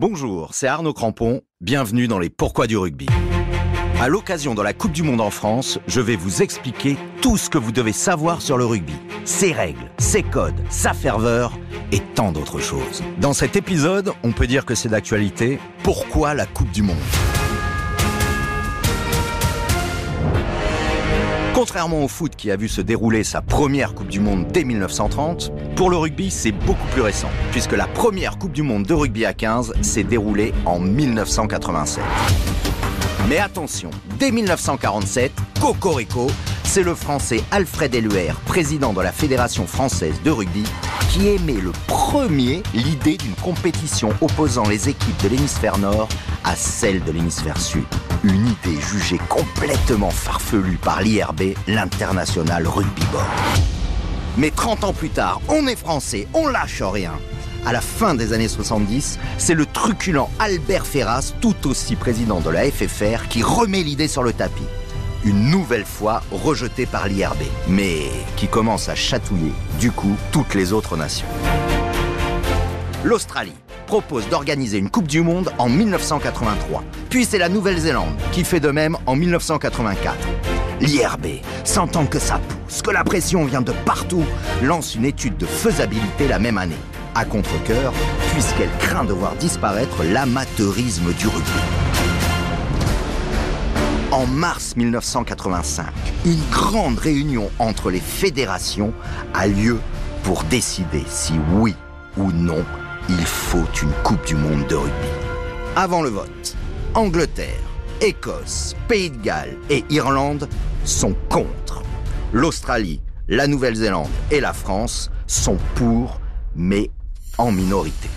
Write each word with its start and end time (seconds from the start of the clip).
Bonjour, 0.00 0.54
c'est 0.54 0.66
Arnaud 0.66 0.94
Crampon, 0.94 1.42
bienvenue 1.60 2.08
dans 2.08 2.18
les 2.18 2.30
Pourquoi 2.30 2.66
du 2.66 2.78
rugby. 2.78 3.04
À 4.00 4.08
l'occasion 4.08 4.54
de 4.54 4.62
la 4.62 4.72
Coupe 4.72 4.92
du 4.92 5.02
Monde 5.02 5.20
en 5.20 5.28
France, 5.28 5.78
je 5.86 6.00
vais 6.00 6.16
vous 6.16 6.40
expliquer 6.40 6.96
tout 7.20 7.36
ce 7.36 7.50
que 7.50 7.58
vous 7.58 7.70
devez 7.70 7.92
savoir 7.92 8.40
sur 8.40 8.56
le 8.56 8.64
rugby, 8.64 8.94
ses 9.26 9.52
règles, 9.52 9.90
ses 9.98 10.22
codes, 10.22 10.58
sa 10.70 10.94
ferveur 10.94 11.52
et 11.92 12.00
tant 12.00 12.32
d'autres 12.32 12.60
choses. 12.60 13.02
Dans 13.20 13.34
cet 13.34 13.56
épisode, 13.56 14.14
on 14.22 14.32
peut 14.32 14.46
dire 14.46 14.64
que 14.64 14.74
c'est 14.74 14.88
d'actualité. 14.88 15.58
Pourquoi 15.82 16.32
la 16.32 16.46
Coupe 16.46 16.70
du 16.70 16.80
Monde? 16.80 16.96
Contrairement 21.60 22.02
au 22.02 22.08
foot 22.08 22.36
qui 22.36 22.50
a 22.50 22.56
vu 22.56 22.68
se 22.68 22.80
dérouler 22.80 23.22
sa 23.22 23.42
première 23.42 23.92
Coupe 23.94 24.08
du 24.08 24.18
Monde 24.18 24.46
dès 24.50 24.64
1930, 24.64 25.52
pour 25.76 25.90
le 25.90 25.98
rugby 25.98 26.30
c'est 26.30 26.52
beaucoup 26.52 26.86
plus 26.92 27.02
récent, 27.02 27.28
puisque 27.50 27.72
la 27.72 27.86
première 27.86 28.38
Coupe 28.38 28.52
du 28.52 28.62
Monde 28.62 28.84
de 28.84 28.94
rugby 28.94 29.26
à 29.26 29.34
15 29.34 29.74
s'est 29.82 30.02
déroulée 30.02 30.54
en 30.64 30.78
1987. 30.78 32.02
Mais 33.28 33.36
attention, 33.36 33.90
dès 34.18 34.30
1947, 34.30 35.32
Cocorico, 35.60 36.28
c'est 36.64 36.82
le 36.82 36.94
Français 36.94 37.42
Alfred 37.50 37.94
Eluer, 37.94 38.32
président 38.46 38.94
de 38.94 39.02
la 39.02 39.12
Fédération 39.12 39.66
française 39.66 40.14
de 40.24 40.30
rugby, 40.30 40.64
qui 41.10 41.26
émet 41.26 41.54
le 41.60 41.72
premier 41.88 42.62
l'idée 42.72 43.16
d'une 43.16 43.34
compétition 43.34 44.10
opposant 44.20 44.68
les 44.68 44.88
équipes 44.88 45.22
de 45.24 45.28
l'hémisphère 45.28 45.76
nord 45.78 46.08
à 46.44 46.54
celles 46.54 47.02
de 47.02 47.10
l'hémisphère 47.10 47.60
sud. 47.60 47.84
Une 48.22 48.46
idée 48.46 48.80
jugée 48.80 49.20
complètement 49.28 50.10
farfelue 50.10 50.78
par 50.78 51.02
l'IRB, 51.02 51.54
l'International 51.66 52.64
Rugby 52.66 53.02
Board. 53.10 53.26
Mais 54.38 54.52
30 54.52 54.84
ans 54.84 54.92
plus 54.92 55.10
tard, 55.10 55.40
on 55.48 55.66
est 55.66 55.76
français, 55.76 56.28
on 56.32 56.46
lâche 56.46 56.80
rien. 56.80 57.12
À 57.66 57.72
la 57.72 57.80
fin 57.80 58.14
des 58.14 58.32
années 58.32 58.48
70, 58.48 59.18
c'est 59.36 59.54
le 59.54 59.66
truculent 59.66 60.28
Albert 60.38 60.86
Ferras, 60.86 61.32
tout 61.40 61.68
aussi 61.68 61.96
président 61.96 62.40
de 62.40 62.50
la 62.50 62.70
FFR, 62.70 63.26
qui 63.28 63.42
remet 63.42 63.82
l'idée 63.82 64.08
sur 64.08 64.22
le 64.22 64.32
tapis. 64.32 64.62
Une 65.22 65.50
nouvelle 65.50 65.84
fois 65.84 66.22
rejetée 66.32 66.86
par 66.86 67.06
l'IRB, 67.06 67.42
mais 67.68 68.04
qui 68.36 68.48
commence 68.48 68.88
à 68.88 68.94
chatouiller, 68.94 69.52
du 69.78 69.92
coup, 69.92 70.16
toutes 70.32 70.54
les 70.54 70.72
autres 70.72 70.96
nations. 70.96 71.26
L'Australie 73.04 73.52
propose 73.86 74.26
d'organiser 74.30 74.78
une 74.78 74.88
Coupe 74.88 75.08
du 75.08 75.20
Monde 75.20 75.52
en 75.58 75.68
1983. 75.68 76.84
Puis 77.10 77.26
c'est 77.26 77.36
la 77.36 77.50
Nouvelle-Zélande 77.50 78.14
qui 78.32 78.44
fait 78.44 78.60
de 78.60 78.70
même 78.70 78.96
en 79.04 79.14
1984. 79.14 80.16
L'IRB, 80.80 81.26
sentant 81.64 82.06
que 82.06 82.18
ça 82.18 82.38
pousse, 82.38 82.80
que 82.80 82.90
la 82.90 83.04
pression 83.04 83.44
vient 83.44 83.60
de 83.60 83.72
partout, 83.84 84.24
lance 84.62 84.94
une 84.94 85.04
étude 85.04 85.36
de 85.36 85.44
faisabilité 85.44 86.28
la 86.28 86.38
même 86.38 86.56
année. 86.56 86.74
À 87.14 87.26
contre-coeur, 87.26 87.92
puisqu'elle 88.32 88.70
craint 88.78 89.04
de 89.04 89.12
voir 89.12 89.34
disparaître 89.34 90.02
l'amateurisme 90.02 91.12
du 91.12 91.26
rugby. 91.26 92.19
En 94.12 94.26
mars 94.26 94.74
1985, 94.74 95.86
une 96.24 96.42
grande 96.50 96.98
réunion 96.98 97.48
entre 97.60 97.92
les 97.92 98.00
fédérations 98.00 98.92
a 99.34 99.46
lieu 99.46 99.78
pour 100.24 100.42
décider 100.44 101.04
si 101.06 101.34
oui 101.52 101.76
ou 102.16 102.32
non 102.32 102.64
il 103.08 103.24
faut 103.24 103.68
une 103.80 103.92
Coupe 104.02 104.26
du 104.26 104.34
Monde 104.34 104.66
de 104.66 104.74
rugby. 104.74 105.08
Avant 105.76 106.02
le 106.02 106.08
vote, 106.08 106.56
Angleterre, 106.94 107.60
Écosse, 108.00 108.74
Pays 108.88 109.10
de 109.10 109.22
Galles 109.22 109.56
et 109.68 109.84
Irlande 109.90 110.48
sont 110.84 111.14
contre. 111.28 111.82
L'Australie, 112.32 113.00
la 113.28 113.46
Nouvelle-Zélande 113.46 114.10
et 114.32 114.40
la 114.40 114.52
France 114.52 115.10
sont 115.28 115.58
pour, 115.76 116.20
mais 116.56 116.90
en 117.38 117.52
minorité. 117.52 118.08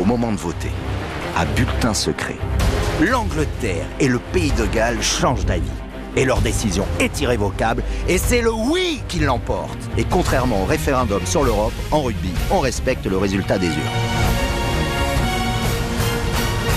Au 0.00 0.04
moment 0.04 0.30
de 0.30 0.38
voter, 0.38 0.70
à 1.36 1.44
bulletin 1.46 1.94
secret, 1.94 2.36
l'Angleterre 3.02 3.86
et 4.00 4.08
le 4.08 4.18
Pays 4.18 4.52
de 4.52 4.66
Galles 4.66 5.02
changent 5.02 5.44
d'avis. 5.44 5.68
Et 6.14 6.24
leur 6.24 6.40
décision 6.42 6.84
est 7.00 7.20
irrévocable, 7.20 7.82
et 8.08 8.18
c'est 8.18 8.42
le 8.42 8.52
oui 8.52 9.00
qui 9.08 9.20
l'emporte. 9.20 9.78
Et 9.96 10.04
contrairement 10.04 10.62
au 10.62 10.66
référendum 10.66 11.24
sur 11.24 11.42
l'Europe, 11.42 11.72
en 11.90 12.02
rugby, 12.02 12.30
on 12.50 12.60
respecte 12.60 13.06
le 13.06 13.16
résultat 13.16 13.58
des 13.58 13.68
urnes. 13.68 14.22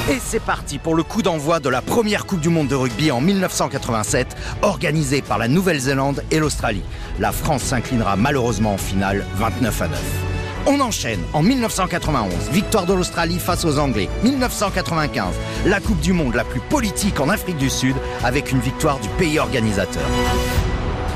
Et 0.07 0.19
c'est 0.23 0.39
parti 0.39 0.77
pour 0.77 0.95
le 0.95 1.01
coup 1.01 1.23
d'envoi 1.23 1.59
de 1.59 1.67
la 1.67 1.81
première 1.81 2.27
Coupe 2.27 2.39
du 2.39 2.49
Monde 2.49 2.67
de 2.67 2.75
rugby 2.75 3.09
en 3.11 3.21
1987, 3.21 4.37
organisée 4.61 5.23
par 5.23 5.39
la 5.39 5.47
Nouvelle-Zélande 5.47 6.23
et 6.29 6.37
l'Australie. 6.37 6.83
La 7.19 7.31
France 7.31 7.63
s'inclinera 7.63 8.15
malheureusement 8.15 8.75
en 8.75 8.77
finale 8.77 9.25
29 9.35 9.81
à 9.81 9.87
9. 9.87 10.34
On 10.67 10.79
enchaîne 10.79 11.19
en 11.33 11.43
1991, 11.43 12.33
victoire 12.51 12.87
de 12.87 12.93
l'Australie 12.93 13.37
face 13.37 13.65
aux 13.65 13.77
Anglais. 13.77 14.09
1995, 14.23 15.35
la 15.67 15.79
Coupe 15.79 15.99
du 15.99 16.11
Monde 16.11 16.33
la 16.33 16.43
plus 16.43 16.59
politique 16.59 17.19
en 17.19 17.29
Afrique 17.29 17.57
du 17.57 17.69
Sud 17.69 17.95
avec 18.23 18.51
une 18.51 18.59
victoire 18.59 18.99
du 18.99 19.07
pays 19.09 19.37
organisateur. 19.37 20.03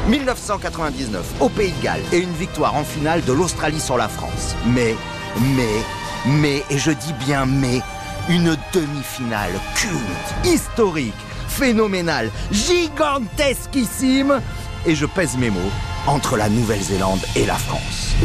1999, 0.08 1.26
au 1.40 1.50
Pays 1.50 1.72
de 1.72 1.84
Galles 1.84 2.04
et 2.14 2.20
une 2.20 2.34
victoire 2.34 2.76
en 2.76 2.84
finale 2.84 3.24
de 3.26 3.34
l'Australie 3.34 3.80
sur 3.80 3.98
la 3.98 4.08
France. 4.08 4.56
Mais, 4.68 4.96
mais, 5.56 5.84
mais, 6.28 6.64
et 6.70 6.78
je 6.78 6.92
dis 6.92 7.14
bien 7.26 7.48
mais, 7.48 7.81
une 8.30 8.56
demi-finale 8.72 9.54
culte, 9.74 10.46
historique, 10.46 11.14
phénoménale, 11.48 12.30
gigantesquissime, 12.52 14.42
et 14.86 14.94
je 14.94 15.08
pèse 15.08 15.38
mes 15.38 15.50
mots, 15.50 15.72
entre 16.06 16.38
la 16.38 16.50
Nouvelle-Zélande 16.50 17.22
et 17.36 17.46
la 17.46 17.56
France. 17.56 18.16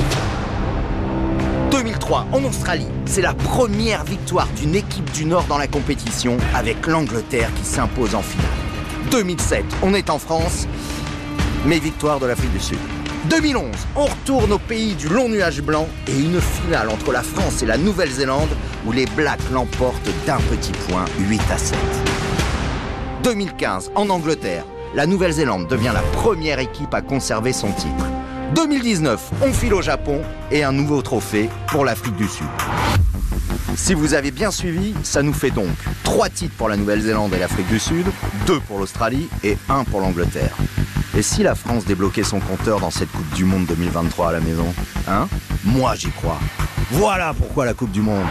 2003 2.04 2.26
en 2.32 2.44
Australie, 2.44 2.86
c'est 3.06 3.22
la 3.22 3.32
première 3.32 4.04
victoire 4.04 4.48
d'une 4.60 4.74
équipe 4.74 5.10
du 5.12 5.24
Nord 5.24 5.44
dans 5.44 5.56
la 5.56 5.66
compétition 5.66 6.36
avec 6.54 6.86
l'Angleterre 6.86 7.48
qui 7.54 7.64
s'impose 7.64 8.14
en 8.14 8.20
finale. 8.20 8.46
2007, 9.10 9.64
on 9.82 9.94
est 9.94 10.10
en 10.10 10.18
France, 10.18 10.66
mais 11.64 11.78
victoire 11.78 12.20
de 12.20 12.26
l'Afrique 12.26 12.52
du 12.52 12.60
Sud. 12.60 12.78
2011, 13.30 13.64
on 13.96 14.04
retourne 14.04 14.52
au 14.52 14.58
pays 14.58 14.94
du 14.94 15.08
long 15.08 15.30
nuage 15.30 15.62
blanc 15.62 15.88
et 16.06 16.18
une 16.18 16.40
finale 16.40 16.90
entre 16.90 17.10
la 17.10 17.22
France 17.22 17.62
et 17.62 17.66
la 17.66 17.78
Nouvelle-Zélande 17.78 18.50
où 18.86 18.92
les 18.92 19.06
Blacks 19.06 19.50
l'emportent 19.50 20.10
d'un 20.26 20.40
petit 20.50 20.72
point, 20.86 21.06
8 21.18 21.40
à 21.50 21.58
7. 21.58 21.78
2015, 23.22 23.92
en 23.94 24.10
Angleterre, 24.10 24.64
la 24.94 25.06
Nouvelle-Zélande 25.06 25.68
devient 25.68 25.92
la 25.94 26.02
première 26.20 26.58
équipe 26.58 26.92
à 26.92 27.00
conserver 27.00 27.54
son 27.54 27.72
titre. 27.72 28.04
2019, 28.54 29.32
on 29.42 29.52
file 29.52 29.74
au 29.74 29.82
Japon 29.82 30.22
et 30.52 30.62
un 30.62 30.70
nouveau 30.70 31.02
trophée 31.02 31.50
pour 31.66 31.84
l'Afrique 31.84 32.14
du 32.14 32.28
Sud. 32.28 32.46
Si 33.74 33.94
vous 33.94 34.14
avez 34.14 34.30
bien 34.30 34.52
suivi, 34.52 34.94
ça 35.02 35.22
nous 35.22 35.32
fait 35.32 35.50
donc 35.50 35.74
3 36.04 36.28
titres 36.28 36.54
pour 36.56 36.68
la 36.68 36.76
Nouvelle-Zélande 36.76 37.34
et 37.34 37.38
l'Afrique 37.38 37.66
du 37.66 37.80
Sud, 37.80 38.06
2 38.46 38.60
pour 38.60 38.78
l'Australie 38.78 39.28
et 39.42 39.58
1 39.68 39.82
pour 39.84 40.00
l'Angleterre. 40.00 40.56
Et 41.16 41.22
si 41.22 41.42
la 41.42 41.56
France 41.56 41.84
débloquait 41.84 42.22
son 42.22 42.38
compteur 42.38 42.78
dans 42.78 42.90
cette 42.90 43.10
Coupe 43.10 43.34
du 43.34 43.44
Monde 43.44 43.66
2023 43.66 44.28
à 44.28 44.32
la 44.32 44.40
maison 44.40 44.72
Hein 45.08 45.28
Moi 45.64 45.96
j'y 45.96 46.10
crois. 46.10 46.38
Voilà 46.92 47.34
pourquoi 47.34 47.64
la 47.64 47.74
Coupe 47.74 47.90
du 47.90 48.02
Monde. 48.02 48.26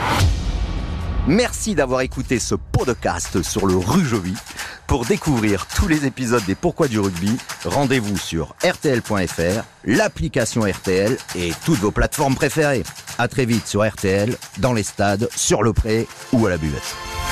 Merci 1.27 1.75
d'avoir 1.75 2.01
écouté 2.01 2.39
ce 2.39 2.55
podcast 2.55 3.41
sur 3.43 3.65
le 3.65 3.75
Rujovi. 3.75 4.35
Pour 4.87 5.05
découvrir 5.05 5.65
tous 5.67 5.87
les 5.87 6.05
épisodes 6.05 6.43
des 6.45 6.55
Pourquoi 6.55 6.87
du 6.87 6.99
rugby, 6.99 7.37
rendez-vous 7.65 8.17
sur 8.17 8.55
rtl.fr, 8.63 9.63
l'application 9.85 10.61
RTL 10.61 11.17
et 11.35 11.51
toutes 11.65 11.79
vos 11.79 11.91
plateformes 11.91 12.35
préférées. 12.35 12.83
À 13.17 13.27
très 13.27 13.45
vite 13.45 13.67
sur 13.67 13.87
RTL, 13.87 14.35
dans 14.59 14.73
les 14.73 14.83
stades, 14.83 15.29
sur 15.35 15.63
le 15.63 15.73
pré 15.73 16.07
ou 16.31 16.45
à 16.45 16.49
la 16.49 16.57
buvette. 16.57 17.22